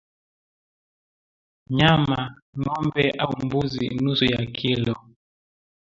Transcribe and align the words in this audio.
Nyama 1.77 2.19
ngombe 2.59 3.05
au 3.21 3.31
mbuzi 3.45 3.85
nusu 4.01 4.25
ya 4.25 4.45
kilo 4.45 4.95